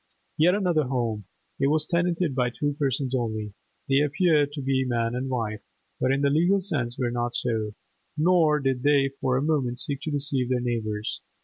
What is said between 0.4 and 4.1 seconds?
another home. It was tenanted by two persons only; they